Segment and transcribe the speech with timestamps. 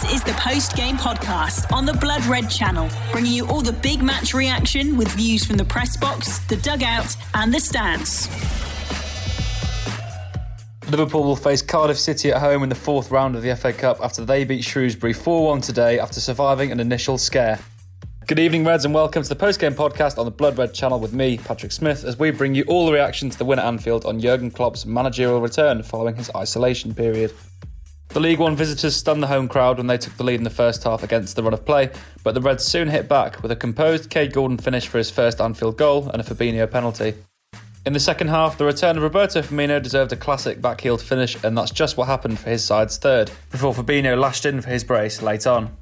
[0.00, 3.72] This is the post game podcast on the Blood Red channel, bringing you all the
[3.72, 8.28] big match reaction with views from the press box, the dugout, and the stands.
[10.88, 13.98] Liverpool will face Cardiff City at home in the fourth round of the FA Cup
[14.00, 17.58] after they beat Shrewsbury 4 1 today after surviving an initial scare.
[18.28, 21.00] Good evening, Reds, and welcome to the post game podcast on the Blood Red channel
[21.00, 23.64] with me, Patrick Smith, as we bring you all the reaction to the win at
[23.64, 27.32] Anfield on Jurgen Klopp's managerial return following his isolation period.
[28.08, 30.50] The League One visitors stunned the home crowd when they took the lead in the
[30.50, 31.90] first half against the run of play,
[32.24, 35.42] but the Reds soon hit back with a composed Kaide Gordon finish for his first
[35.42, 37.14] Anfield goal and a Fabinho penalty.
[37.84, 41.56] In the second half, the return of Roberto Firmino deserved a classic backheeled finish, and
[41.56, 45.20] that's just what happened for his side's third, before Fabinho lashed in for his brace
[45.20, 45.76] late on.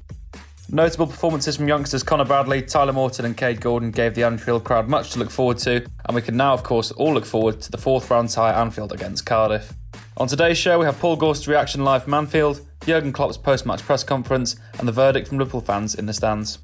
[0.69, 4.89] Notable performances from youngsters Connor Bradley, Tyler Morton, and Kaide Gordon gave the Anfield crowd
[4.89, 7.71] much to look forward to, and we can now, of course, all look forward to
[7.71, 9.73] the fourth round tie Anfield against Cardiff.
[10.19, 13.83] On today's show, we have Paul Gorst's reaction live from Anfield, Jurgen Klopp's post match
[13.83, 16.57] press conference, and the verdict from Liverpool fans in the stands.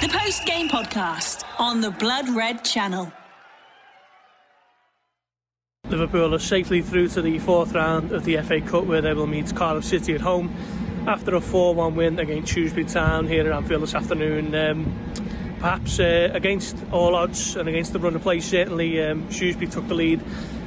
[0.00, 3.12] The post game podcast on the Blood Red channel.
[5.88, 9.28] Liverpool are safely through to the fourth round of the FA Cup where they will
[9.28, 10.52] meet Cardiff City at home
[11.06, 14.56] after a 4-1 win against Shrewsbury Town here at Anfield this afternoon.
[14.56, 15.13] Um,
[15.64, 19.88] perhaps uh, against all odds and against the run of play, certainly um, Shrewsbury took
[19.88, 20.20] the lead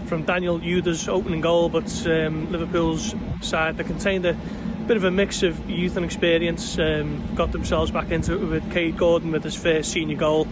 [0.07, 4.33] from Daniel Udoh's opening goal, but um, Liverpool's side that contained a
[4.87, 8.71] bit of a mix of youth and experience um, got themselves back into it with
[8.71, 10.47] Kaide Gordon with his first senior goal.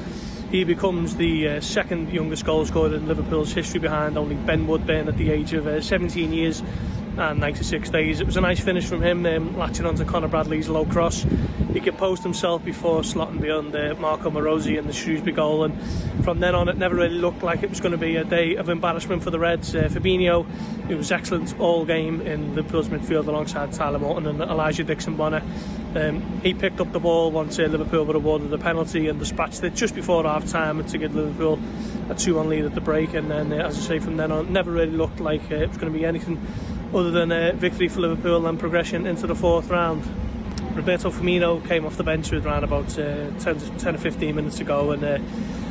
[0.52, 5.08] He becomes the uh, second youngest goal scorer in Liverpool's history behind only Ben Woodburn
[5.08, 6.62] at the age of uh, 17 years
[7.18, 8.20] and 96 days.
[8.20, 11.26] It was a nice finish from him, um, latching onto Connor Bradley's low cross.
[11.74, 15.74] He composed himself before slotting beyond uh, Marko Marosi and the Shrewsbury goal, and
[16.24, 18.56] from then on, it never really looked like it was going to be a day
[18.56, 19.76] of embarrassment for the Reds.
[19.76, 20.46] Uh, Fabinho,
[20.88, 25.42] who was excellent all game in Liverpool's midfield alongside Tyler Morton and Elijah Dixon Bonner.
[25.96, 29.64] Um, he picked up the ball once uh, Liverpool were awarded the penalty and dispatched
[29.64, 31.60] it just before half time to give Liverpool
[32.10, 33.14] a 2 1 lead at the break.
[33.14, 35.70] And then, uh, as I say, from then on, never really looked like uh, it
[35.70, 36.42] was going to be anything
[36.94, 40.04] other than a victory for Liverpool and progression into the fourth round.
[40.76, 44.36] Roberto Firmino came off the bench with around about uh, 10, to, 10 or 15
[44.36, 45.18] minutes ago and uh,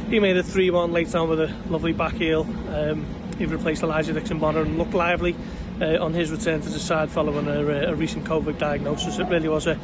[0.09, 2.43] he made a 3-1 late on with a lovely back heel.
[2.71, 3.07] Um,
[3.39, 5.37] he replaced Elijah Dixon Bonner and looked lively
[5.81, 9.19] uh, on his return to the side following a, a recent COVID diagnosis.
[9.19, 9.79] It really was a,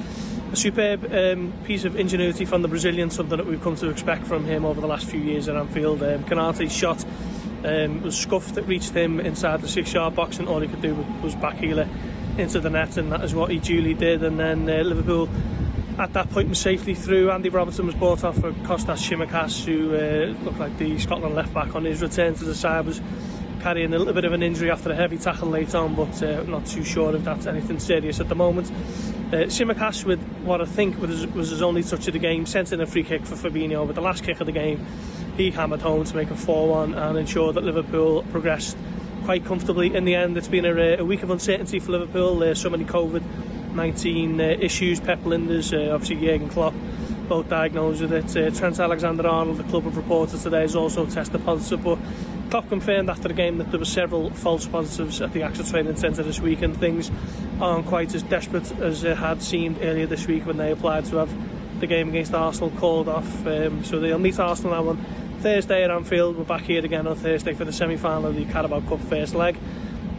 [0.52, 4.26] a superb um, piece of ingenuity from the Brazilian, something that we've come to expect
[4.26, 6.02] from him over the last few years at Anfield.
[6.02, 7.04] Um, Konaté's shot
[7.64, 10.82] um, was scuffed that reached him inside the six yard box and all he could
[10.82, 11.88] do was back it
[12.38, 15.28] into the net and that is what he duly did and then uh, Liverpool
[15.98, 17.30] at that point was safely through.
[17.30, 21.52] Andy Robertson was brought off for Kostas Tsimikas who uh, looked like the Scotland left
[21.52, 23.00] back on his return to the side was
[23.60, 26.42] carrying a little bit of an injury after a heavy tackle late on but uh,
[26.44, 28.70] not too sure if that's anything serious at the moment.
[29.32, 29.46] Uh,
[30.06, 32.86] with what I think was, was his only touch of the game sent in a
[32.86, 34.86] free kick for Fabinho but the last kick of the game
[35.40, 38.76] he hammered home to make a 4-1 and ensure that Liverpool progressed
[39.24, 39.94] quite comfortably.
[39.94, 42.38] In the end, it's been a, a week of uncertainty for Liverpool.
[42.38, 45.00] There's so many COVID-19 uh, issues.
[45.00, 46.74] Pep Lijnders, uh, obviously Jurgen Klopp,
[47.26, 48.36] both diagnosed with it.
[48.36, 51.82] Uh, Trent Alexander-Arnold, the club of reporters today, has also tested positive.
[51.82, 51.98] But
[52.50, 55.96] Klopp confirmed after the game that there were several false positives at the actual training
[55.96, 57.10] centre this week, and things
[57.62, 61.16] aren't quite as desperate as it had seemed earlier this week when they applied to
[61.16, 61.30] have
[61.80, 63.46] the game against Arsenal called off.
[63.46, 66.36] Um, so they'll meet Arsenal now on Thursday at Anfield.
[66.36, 69.56] We're back here again on Thursday for the semi-final of the Carabao Cup first leg.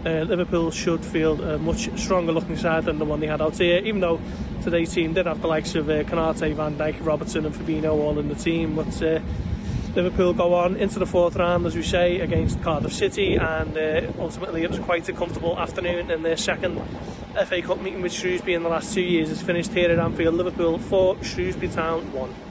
[0.03, 3.55] Uh, Liverpool should field a much stronger looking side than the one they had out
[3.55, 4.19] here, even though
[4.63, 8.17] today's team did have the likes of uh, Konate, Van Dijk, Robertson and Fabinho all
[8.17, 8.75] in the team.
[8.75, 9.19] But uh,
[9.93, 14.11] Liverpool go on into the fourth round, as we say, against Cardiff City, and uh,
[14.17, 16.81] ultimately it was quite a comfortable afternoon in their second
[17.45, 19.29] FA Cup meeting with Shrewsbury in the last two years.
[19.29, 20.33] It's finished here at Anfield.
[20.33, 22.50] Liverpool 4, Shrewsbury Town 1.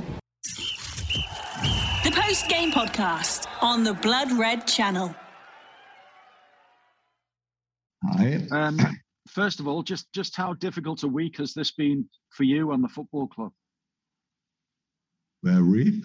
[2.51, 5.15] The post game podcast on the Blood Red channel.
[8.05, 8.41] Hi.
[8.51, 8.79] Um,
[9.29, 12.83] first of all, just just how difficult a week has this been for you and
[12.83, 13.53] the football club?
[15.45, 16.03] Very,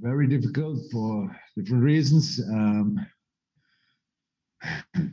[0.00, 2.40] very difficult for different reasons.
[2.52, 3.06] Um,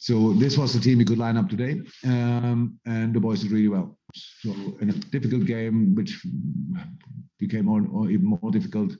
[0.00, 3.52] so this was the team we could line up today, um, and the boys did
[3.52, 3.96] really well.
[4.14, 4.50] So
[4.80, 6.26] in a difficult game, which
[7.38, 8.96] became more, or even more difficult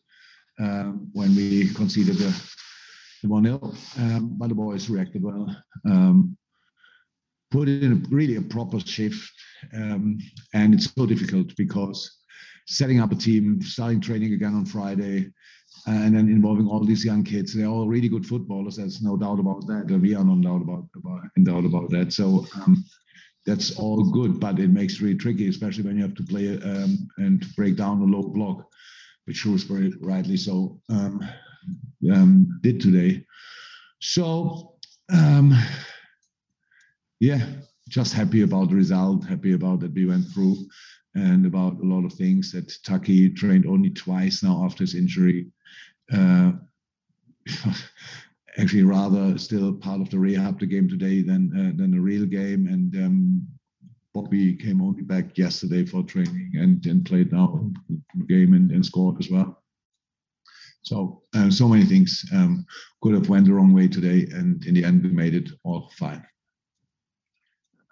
[0.59, 2.51] um, when we conceded the,
[3.23, 3.75] the 1 0.
[3.99, 5.55] Um, but the boys reacted well.
[5.87, 6.37] Um,
[7.51, 9.31] put in a, really a proper shift.
[9.73, 10.19] Um,
[10.53, 12.19] and it's so difficult because
[12.67, 15.31] setting up a team, starting training again on Friday,
[15.87, 17.55] and then involving all these young kids.
[17.55, 18.77] They're all really good footballers.
[18.77, 19.87] There's no doubt about that.
[20.01, 22.12] We are no doubt about, about in doubt about that.
[22.12, 22.85] So um,
[23.45, 26.49] that's all good, but it makes it really tricky, especially when you have to play
[26.62, 28.67] um, and break down a low block,
[29.25, 31.21] which Shrewsbury rightly so um,
[32.12, 33.25] um did today.
[34.00, 34.75] So
[35.12, 35.55] um,
[37.21, 37.47] yeah,
[37.88, 39.25] just happy about the result.
[39.25, 40.56] Happy about that we went through
[41.15, 45.47] and about a lot of things that Taki trained only twice now after his injury.
[46.12, 46.53] Uh,
[48.59, 52.27] actually, rather still part of the rehab the game today than uh, than a real
[52.27, 52.67] game.
[52.67, 53.47] And um,
[54.14, 58.87] Bobby came only back yesterday for training and, and played now the game and, and
[58.87, 59.62] scored as well.
[60.82, 62.64] So uh, so many things um,
[63.02, 65.90] could have went the wrong way today, and in the end we made it all
[65.96, 66.25] fine.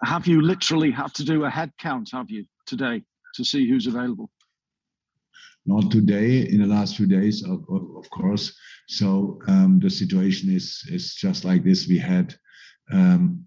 [0.04, 2.10] Have you literally had to do a head count?
[2.12, 3.02] Have you today?
[3.34, 4.30] to see who's available?
[5.64, 6.48] Not today.
[6.48, 8.54] In the last few days, of, of course.
[8.88, 11.86] So um, the situation is is just like this.
[11.86, 12.34] We had
[12.92, 13.44] um,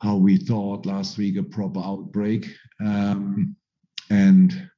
[0.00, 2.46] how we thought last week a proper outbreak,
[2.84, 3.54] um,
[4.10, 4.70] and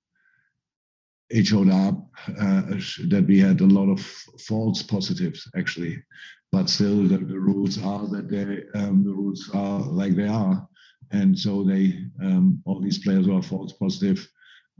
[1.30, 1.96] it showed up
[2.40, 2.62] uh,
[3.08, 4.00] that we had a lot of
[4.46, 6.02] false positives actually,
[6.50, 10.68] but still the, the rules are that they um, the rules are like they are.
[11.10, 14.26] And so they um, all these players who are false positive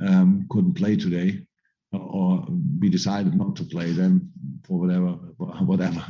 [0.07, 1.47] um, couldn't play today,
[1.93, 2.47] or
[2.81, 4.31] we decided not to play them
[4.67, 5.11] for whatever
[5.65, 6.05] whatever.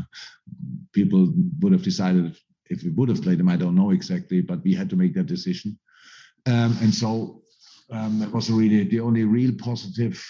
[0.93, 2.37] People would have decided
[2.73, 3.49] if we would have played them.
[3.49, 5.79] I don't know exactly, but we had to make that decision,
[6.47, 7.43] um, and so
[7.91, 10.25] um, that was really the only real positive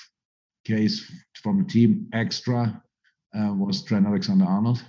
[0.64, 1.10] case
[1.42, 2.08] from the team.
[2.12, 2.82] Extra
[3.38, 4.82] uh, was Trent Alexander-Arnold.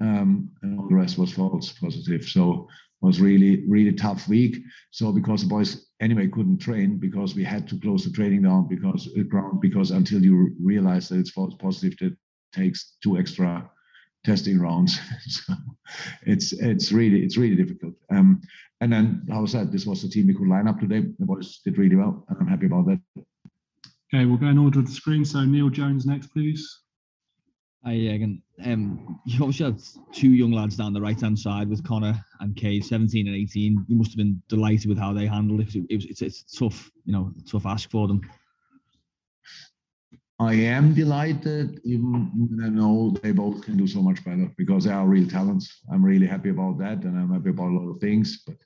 [0.00, 2.24] Um, and all the rest was false positive.
[2.24, 2.68] So
[3.00, 4.58] was really really tough week.
[4.90, 8.68] So because the boys anyway couldn't train because we had to close the training down
[8.68, 12.16] because uh, ground because until you realize that it's false positive, that
[12.52, 13.70] takes two extra
[14.24, 14.98] testing rounds.
[15.26, 15.54] so
[16.22, 17.94] it's it's really it's really difficult.
[18.10, 18.40] Um,
[18.80, 21.00] and then how I said, this was the team we could line up today.
[21.18, 23.00] The boys did really well, and I'm happy about that.
[24.14, 25.24] Okay, we'll go in order of the screen.
[25.24, 26.80] So Neil Jones next, please.
[27.84, 28.42] Hi, Jürgen.
[28.64, 29.80] Um, you obviously had
[30.12, 33.84] two young lads down the right hand side with Connor and Kay, 17 and 18.
[33.88, 35.74] You must have been delighted with how they handled it.
[35.74, 38.20] it was, it's, it's tough, you know, tough ask for them.
[40.40, 44.92] I am delighted, even I know they both can do so much better because they
[44.92, 45.80] are real talents.
[45.92, 48.44] I'm really happy about that, and I'm happy about a lot of things.
[48.46, 48.56] But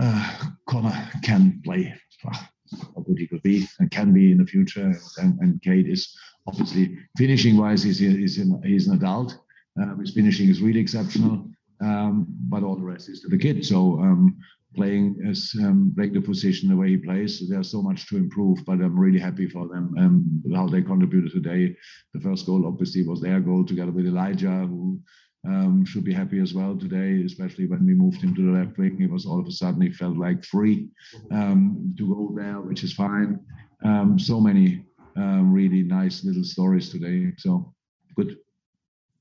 [0.00, 1.92] uh, Connor can play.
[2.22, 6.16] How good he could be and can be in the future, and, and Kaide is
[6.46, 9.36] obviously finishing wise, he's, he's, in, he's an adult.
[9.80, 11.48] Um, his finishing is really exceptional,
[11.80, 13.64] um, but all the rest is to the kid.
[13.64, 14.36] So um,
[14.76, 18.64] playing as um, playing the position the way he plays, there's so much to improve.
[18.66, 21.74] But I'm really happy for them um, how they contributed today.
[22.14, 25.00] The first goal obviously was their goal together with Elijah, who
[25.46, 28.76] um, should be happy as well today, especially when we moved him to the left
[28.78, 29.00] wing.
[29.00, 30.88] It was all of a sudden he felt like free
[31.30, 33.40] um, to go there, which is fine.
[33.84, 34.84] Um, so many
[35.16, 37.32] um, really nice little stories today.
[37.38, 37.74] So
[38.16, 38.36] good.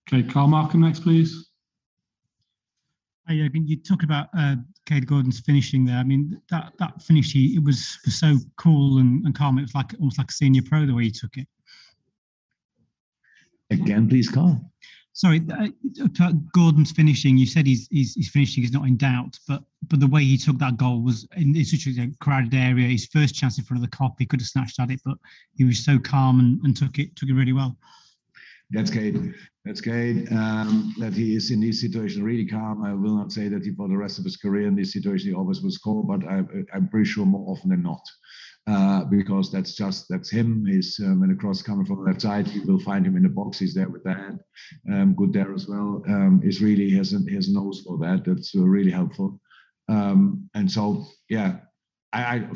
[0.08, 1.50] Okay, Carl Markham next, please.
[3.28, 5.98] Hi, you talk about uh, Kaide Gordon's finishing there.
[5.98, 9.58] I mean, that that finish, he, it was, was so cool and, and calm.
[9.58, 11.46] It was like almost like a senior pro the way he took it.
[13.70, 14.72] Again, please, Carl.
[15.12, 17.38] Sorry, uh, Gordon's finishing.
[17.38, 18.64] You said he's, he's he's finishing.
[18.64, 21.66] He's not in doubt, but but the way he took that goal was in, in
[21.66, 22.88] such a crowded area.
[22.88, 25.18] His first chance in front of the Kop, he could have snatched at it, but
[25.54, 27.78] he was so calm and, and took it took it really well.
[28.70, 29.16] That's great.
[29.64, 32.84] That's great Um, that he is in this situation really calm.
[32.84, 35.30] I will not say that he for the rest of his career in this situation
[35.30, 36.44] he always will score, but I,
[36.74, 38.02] I'm pretty sure more often than not.
[38.68, 40.66] Uh, because that's just that's him.
[40.66, 43.24] He's um, when the cross coming from the left side, you will find him in
[43.24, 43.58] the box.
[43.60, 44.40] He's there with the hand,
[44.92, 46.04] um, good there as well.
[46.10, 48.26] Um, is really has a, has nose for that.
[48.26, 49.40] That's uh, really helpful.
[49.88, 51.60] Um, and so yeah,
[52.12, 52.50] I, I,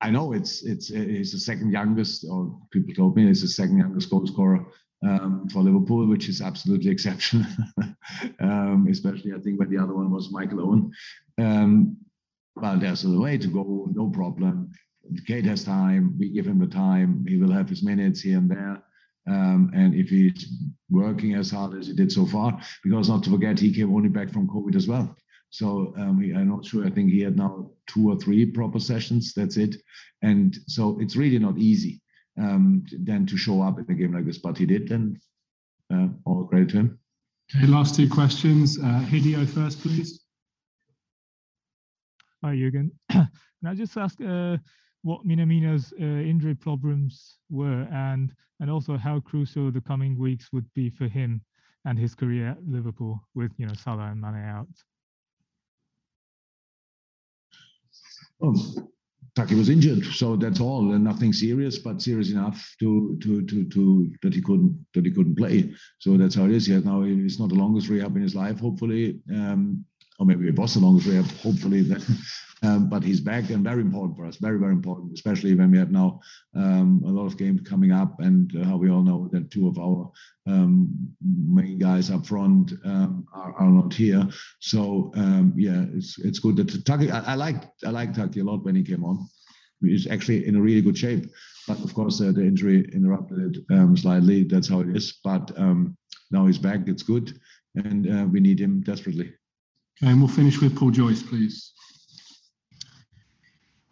[0.00, 3.76] I know it's it's he's the second youngest, or people told me he's the second
[3.76, 4.64] youngest goal scorer
[5.02, 7.46] um, for Liverpool, which is absolutely exceptional.
[8.40, 10.92] um, especially, I think when the other one was Michael Owen.
[11.38, 11.96] Um,
[12.56, 14.70] well, there's a way to go, no problem.
[15.26, 16.16] Kate has time.
[16.18, 17.24] We give him the time.
[17.26, 18.82] He will have his minutes here and there.
[19.26, 20.52] Um, and if he's
[20.90, 24.08] working as hard as he did so far, because not to forget, he came only
[24.08, 25.14] back from COVID as well.
[25.50, 26.86] So um, I'm not sure.
[26.86, 29.32] I think he had now two or three proper sessions.
[29.34, 29.76] That's it.
[30.22, 32.00] And so it's really not easy
[32.38, 34.90] um, then to show up in a game like this, but he did.
[34.90, 35.18] And
[35.92, 36.98] uh, all credit to him.
[37.54, 38.78] Okay, last two questions.
[38.78, 40.24] Uh, Hideo first, please.
[42.44, 42.90] Hi, Jürgen.
[43.10, 43.28] Can
[43.66, 44.20] I just ask?
[44.20, 44.56] Uh,
[45.02, 50.66] what Minamino's uh, injury problems were and and also how crucial the coming weeks would
[50.74, 51.40] be for him
[51.86, 54.68] and his career at Liverpool with you know Salah and Mane out.
[58.42, 58.54] Oh,
[59.40, 63.64] Taki was injured, so that's all, and nothing serious, but serious enough to to to
[63.64, 65.72] to that he couldn't that he couldn't play.
[65.98, 66.68] So that's how it is.
[66.68, 68.60] Yeah, now it's not the longest rehab in his life.
[68.60, 69.82] Hopefully, um,
[70.20, 71.30] or maybe a it was the rehab.
[71.38, 72.02] Hopefully, that,
[72.62, 74.36] um, but he's back and very important for us.
[74.36, 76.20] Very very important, especially when we have now
[76.54, 79.66] um, a lot of games coming up, and uh, how we all know that two
[79.66, 80.10] of our
[80.46, 80.90] um,
[81.22, 84.28] main guys up front um, are, are, not here.
[84.60, 87.10] So um, yeah, it's it's good that Taki.
[87.10, 89.26] I, I like I like Taki a lot when he came on.
[89.80, 91.24] He's actually in a really good shape,
[91.66, 94.44] but of course uh, the injury interrupted it um, slightly.
[94.44, 95.18] That's how it is.
[95.24, 95.50] But
[96.30, 96.80] now he's back.
[96.86, 97.40] It's good,
[97.74, 99.32] and uh, we need him desperately.
[100.02, 101.72] Okay, and we'll finish with Paul Joyce, please.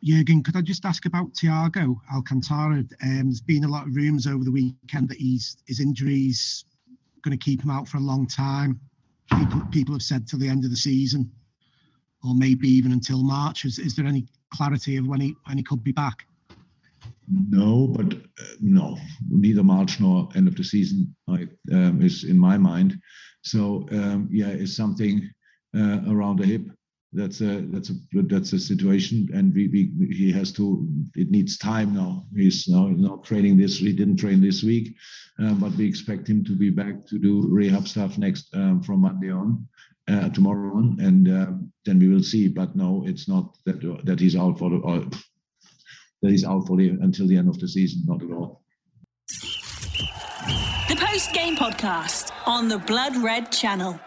[0.03, 2.79] Jurgen, could I just ask about Thiago Alcantara?
[3.03, 6.65] Um, there's been a lot of rumours over the weekend that he's his injuries
[7.23, 8.81] going to keep him out for a long time.
[9.37, 11.31] People, people have said till the end of the season,
[12.25, 13.67] or maybe even until March.
[13.67, 16.25] Is, is there any clarity of when he when he could be back?
[17.51, 18.97] No, but uh, no,
[19.29, 22.99] neither March nor end of the season I, um, is in my mind.
[23.43, 25.29] So um, yeah, it's something
[25.75, 26.63] around the hip.
[27.13, 30.87] That's a that's a that's a situation, and we, we he has to.
[31.15, 32.27] It needs time now.
[32.37, 33.79] He's now not training this.
[33.79, 34.95] He didn't train this week,
[35.39, 39.01] um, but we expect him to be back to do rehab stuff next um, from
[39.01, 39.67] Monday on,
[40.09, 42.47] uh, tomorrow on, and um, then we will see.
[42.47, 45.09] But no, it's not that that he's out for the uh,
[46.21, 48.03] that he's out for the until the end of the season.
[48.05, 48.63] Not at all.
[50.89, 53.99] The post game podcast on the Blood Red Channel.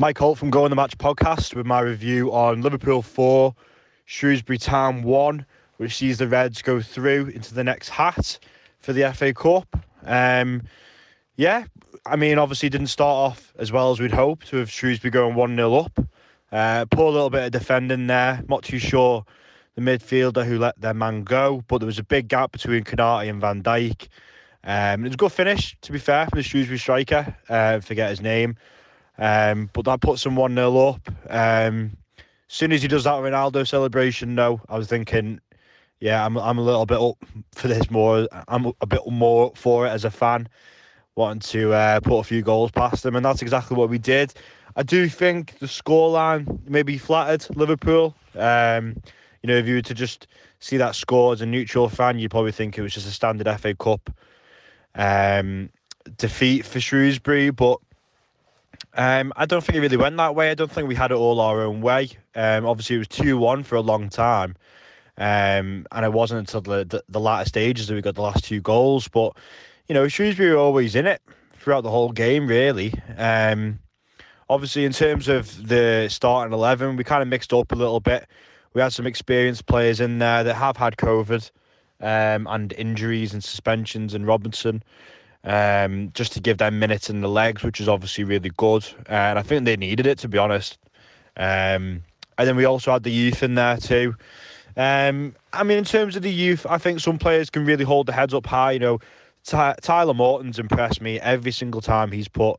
[0.00, 3.54] Mike Holt from Go on the Match podcast with my review on Liverpool 4,
[4.06, 5.44] Shrewsbury Town 1,
[5.76, 8.38] which sees the Reds go through into the next hat
[8.78, 9.78] for the FA Cup.
[10.06, 10.62] Um,
[11.36, 11.66] yeah,
[12.06, 15.54] I mean, obviously didn't start off as well as we'd hoped with Shrewsbury going 1
[15.54, 16.00] 0 up.
[16.50, 18.42] Uh, poor little bit of defending there.
[18.48, 19.26] Not too sure
[19.74, 23.28] the midfielder who let their man go, but there was a big gap between Konate
[23.28, 24.08] and Van Dijk.
[24.64, 27.36] Um, it was a good finish, to be fair, for the Shrewsbury striker.
[27.50, 28.56] Uh, forget his name.
[29.20, 31.08] Um, but that puts them 1 0 up.
[31.28, 35.40] Um, as soon as he does that Ronaldo celebration, no, I was thinking,
[36.00, 37.16] yeah, I'm, I'm a little bit up
[37.52, 38.26] for this more.
[38.48, 40.48] I'm a bit more for it as a fan,
[41.14, 43.14] wanting to uh, put a few goals past them.
[43.14, 44.32] And that's exactly what we did.
[44.74, 48.14] I do think the scoreline maybe flattered Liverpool.
[48.34, 48.96] Um,
[49.42, 50.26] you know, if you were to just
[50.60, 53.48] see that score as a neutral fan, you'd probably think it was just a standard
[53.60, 54.10] FA Cup
[54.94, 55.68] um,
[56.16, 57.50] defeat for Shrewsbury.
[57.50, 57.78] But
[58.94, 60.50] um, I don't think it really went that way.
[60.50, 62.10] I don't think we had it all our own way.
[62.34, 64.56] Um, obviously, it was 2 1 for a long time.
[65.16, 68.44] Um, and it wasn't until the, the, the, latter stages that we got the last
[68.44, 69.06] two goals.
[69.06, 69.36] But,
[69.86, 71.20] you know, Shrewsbury were always in it
[71.58, 72.94] throughout the whole game, really.
[73.18, 73.78] Um,
[74.48, 78.26] obviously, in terms of the starting 11, we kind of mixed up a little bit.
[78.72, 81.50] We had some experienced players in there that have had COVID
[82.00, 84.82] um, and injuries and suspensions, and Robertson
[85.44, 88.84] um, just to give them minutes in the legs, which is obviously really good.
[89.08, 90.78] Uh, and I think they needed it, to be honest.
[91.36, 92.02] Um,
[92.38, 94.14] and then we also had the youth in there too.
[94.76, 98.06] Um, I mean, in terms of the youth, I think some players can really hold
[98.06, 98.72] their heads up high.
[98.72, 98.98] You know,
[99.44, 102.58] Ty- Tyler Morton's impressed me every single time he's put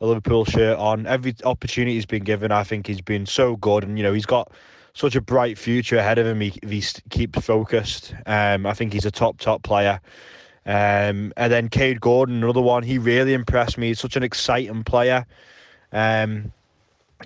[0.00, 1.06] a Liverpool shirt on.
[1.06, 3.84] Every opportunity he's been given, I think he's been so good.
[3.84, 4.50] And, you know, he's got
[4.94, 8.14] such a bright future ahead of him if he keeps focused.
[8.26, 10.00] Um, I think he's a top, top player.
[10.64, 13.88] Um, and then Kaide Gordon, another one, he really impressed me.
[13.88, 15.26] He's such an exciting player.
[15.92, 16.52] Um,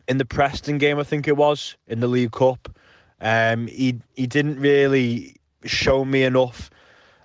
[0.08, 2.68] in the Preston game, I think it was in the League Cup,
[3.20, 6.70] um, he he didn't really show me enough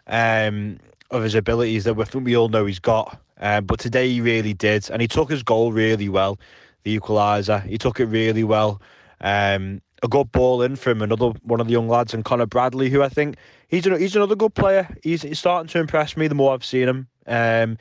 [0.08, 0.80] um,
[1.12, 3.20] of his abilities that we we all know he's got.
[3.40, 6.40] Um, but today he really did, and he took his goal really well,
[6.84, 7.64] the equaliser.
[7.64, 8.82] He took it really well.
[9.20, 12.90] Um, a good ball in from another one of the young lads, and Connor Bradley,
[12.90, 14.88] who I think he's an, he's another good player.
[15.04, 17.08] He's, he's starting to impress me the more I've seen him.
[17.28, 17.78] Um,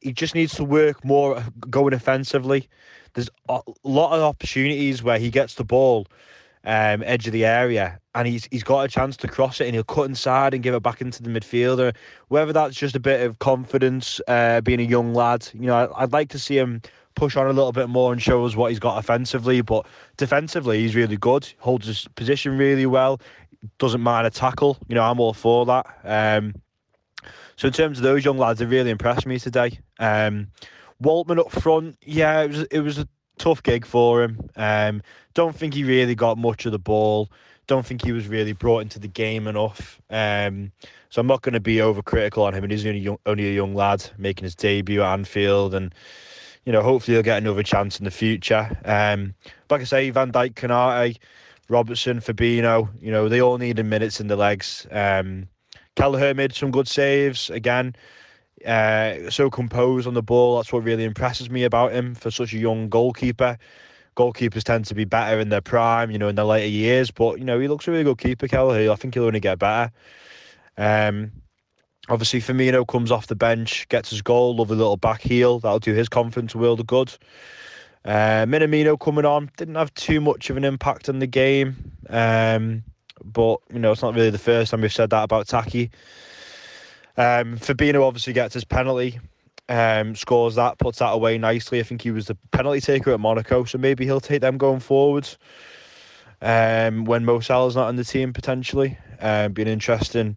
[0.00, 2.68] he just needs to work more going offensively.
[3.14, 6.06] There's a lot of opportunities where he gets the ball
[6.64, 9.74] um, edge of the area and he's he's got a chance to cross it and
[9.74, 11.94] he'll cut inside and give it back into the midfielder.
[12.28, 16.02] Whether that's just a bit of confidence, uh, being a young lad, you know, I,
[16.02, 16.82] I'd like to see him
[17.14, 19.60] push on a little bit more and show us what he's got offensively.
[19.60, 21.52] But defensively, he's really good.
[21.58, 23.20] Holds his position really well.
[23.78, 24.78] Doesn't mind a tackle.
[24.88, 25.86] You know, I'm all for that.
[26.04, 26.54] Um,
[27.56, 29.78] so in terms of those young lads, they really impressed me today.
[29.98, 30.48] Um,
[31.02, 34.48] Woltman up front, yeah, it was it was a tough gig for him.
[34.56, 35.02] Um,
[35.34, 37.30] don't think he really got much of the ball.
[37.66, 40.00] Don't think he was really brought into the game enough.
[40.10, 40.72] Um,
[41.10, 42.64] so I'm not going to be overcritical on him.
[42.64, 45.94] And he's only, young, only a young lad making his debut at Anfield, and
[46.64, 48.70] you know hopefully he'll get another chance in the future.
[48.84, 49.34] Um,
[49.70, 51.18] like I say, Van Dijk, Konaté,
[51.68, 54.86] Robertson, Fabinho, you know they all needed minutes in the legs.
[54.90, 55.48] Um,
[55.96, 57.94] Kelleher made some good saves again.
[58.66, 60.56] Uh, so composed on the ball.
[60.56, 63.58] That's what really impresses me about him for such a young goalkeeper.
[64.16, 67.10] Goalkeepers tend to be better in their prime, you know, in their later years.
[67.10, 68.90] But you know, he looks a really good keeper, Kelleher.
[68.90, 69.90] I think he'll only get better.
[70.76, 71.32] Um,
[72.12, 75.58] obviously, Firmino comes off the bench, gets his goal, lovely little back heel.
[75.58, 77.12] That'll do his confidence a world of good.
[78.04, 82.82] Uh, Minamino coming on didn't have too much of an impact on the game, um,
[83.24, 85.90] but you know it's not really the first time we've said that about Taki.
[87.16, 89.20] Um, Fabinho obviously gets his penalty,
[89.68, 91.80] um, scores that, puts that away nicely.
[91.80, 94.80] I think he was the penalty taker at Monaco, so maybe he'll take them going
[94.80, 95.38] forwards.
[96.42, 100.36] Um, when Mo Salah's not in the team potentially, um, be an interesting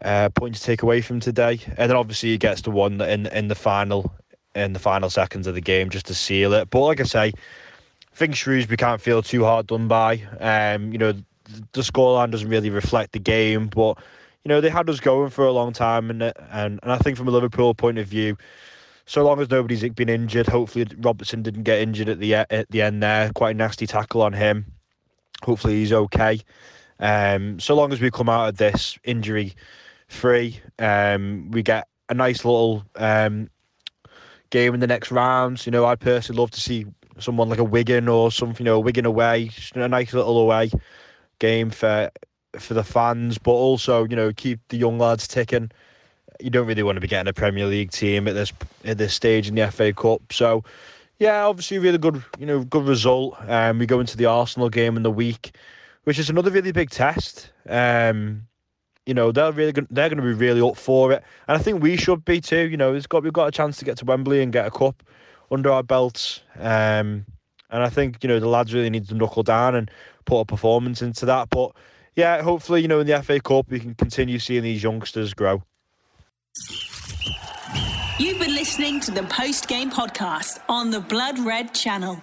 [0.00, 1.60] uh, point to take away from today.
[1.76, 4.12] And then obviously he gets the one in in the final
[4.54, 6.70] in the final seconds of the game just to seal it.
[6.70, 10.22] But like I say, I think Shrewsbury can't feel too hard done by.
[10.40, 11.12] Um, you know,
[11.72, 13.98] the scoreline doesn't really reflect the game, but
[14.44, 17.16] you know, they had us going for a long time, and and and I think
[17.16, 18.36] from a Liverpool point of view,
[19.06, 22.82] so long as nobody's been injured, hopefully Robertson didn't get injured at the at the
[22.82, 23.30] end there.
[23.32, 24.66] Quite a nasty tackle on him.
[25.42, 26.40] Hopefully he's okay.
[27.00, 29.54] Um, so long as we come out of this injury
[30.08, 33.48] free, um, we get a nice little um,
[34.50, 35.66] game in the next rounds.
[35.66, 36.86] You know, I'd personally love to see
[37.18, 40.70] someone like a Wigan or something, you know, Wigan away, a nice little away
[41.38, 42.10] game for
[42.58, 45.70] for the fans, but also you know keep the young lads ticking.
[46.40, 48.52] You don't really want to be getting a Premier League team at this
[48.84, 50.32] at this stage in the FA Cup.
[50.32, 50.64] So
[51.18, 53.36] yeah, obviously really good you know good result.
[53.48, 55.56] Um, we go into the Arsenal game in the week,
[56.04, 57.52] which is another really big test.
[57.68, 58.46] Um,
[59.06, 61.82] you know they're really they're going to be really up for it, and I think
[61.82, 62.68] we should be too.
[62.68, 64.70] You know, it's got we've got a chance to get to Wembley and get a
[64.70, 65.02] cup
[65.50, 66.42] under our belts.
[66.56, 67.26] Um,
[67.70, 69.90] and I think you know the lads really need to knuckle down and
[70.24, 71.50] put a performance into that.
[71.50, 71.72] But
[72.14, 75.62] yeah, hopefully, you know, in the FA Cup, we can continue seeing these youngsters grow.
[78.18, 82.22] You've been listening to the post game podcast on the Blood Red channel.